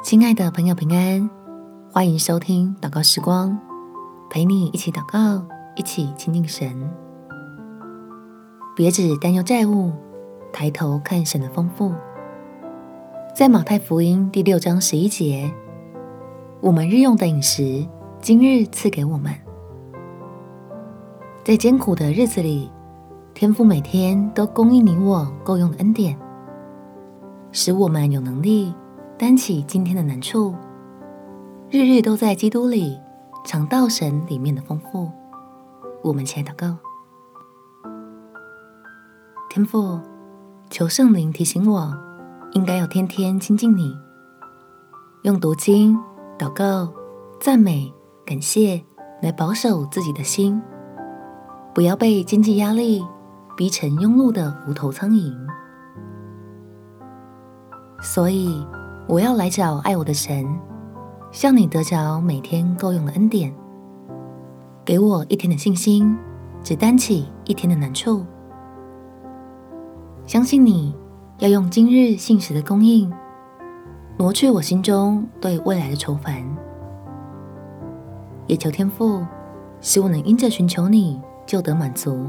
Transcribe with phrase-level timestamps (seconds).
[0.00, 1.28] 亲爱的朋友，平安，
[1.92, 3.58] 欢迎收听祷告时光，
[4.30, 6.72] 陪你一起祷告，一起亲近神。
[8.76, 9.92] 别只担忧债务，
[10.52, 11.92] 抬头看神的丰富。
[13.34, 15.52] 在马太福音第六章十一节，
[16.60, 17.84] 我们日用的饮食，
[18.20, 19.34] 今日赐给我们。
[21.44, 22.70] 在艰苦的日子里，
[23.34, 26.16] 天父每天都供应你我够用的恩典，
[27.50, 28.72] 使我们有能力
[29.18, 30.54] 担起今天的难处，
[31.70, 32.96] 日日都在基督里
[33.44, 35.10] 尝到神里面的丰富。
[36.04, 36.76] 我们起来祷告，
[39.50, 40.00] 天父，
[40.70, 41.92] 求圣灵提醒我，
[42.52, 43.92] 应该要天天亲近你，
[45.22, 45.98] 用读经、
[46.38, 46.88] 祷告、
[47.40, 47.92] 赞美、
[48.24, 48.80] 感谢
[49.20, 50.62] 来保守自己的心，
[51.74, 53.04] 不要被经济压力
[53.56, 55.34] 逼成庸碌的无头苍蝇，
[58.00, 58.64] 所以
[59.08, 60.46] 我要来找爱我的神，
[61.32, 63.50] 向你得着每天够用的恩典，
[64.84, 66.14] 给我一天的信心，
[66.62, 68.22] 只担起一天的难处，
[70.26, 70.94] 相信你
[71.38, 73.10] 要用今日信实的供应，
[74.18, 76.44] 挪去我心中对未来的愁烦，
[78.46, 79.24] 也求天父
[79.80, 82.26] 使我能因着寻求你，就得满足。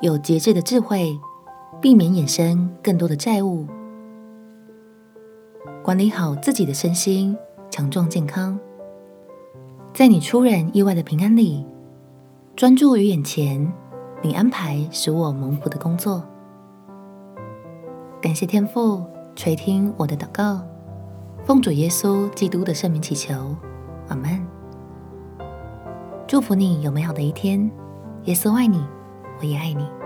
[0.00, 1.18] 有节制的智慧，
[1.80, 3.66] 避免衍生更多的债务，
[5.82, 7.36] 管理好自己的身心，
[7.70, 8.58] 强壮健康，
[9.92, 11.64] 在你出人意外的平安里，
[12.56, 13.72] 专注于眼前
[14.22, 16.22] 你安排使我蒙福的工作。
[18.20, 20.60] 感谢天父垂听我的祷告，
[21.44, 23.56] 奉主耶稣基督的圣名祈求，
[24.08, 24.46] 阿门。
[26.26, 27.70] 祝福你有美好的一天，
[28.24, 28.84] 耶稣爱你。
[29.40, 29.99] 我也爱你。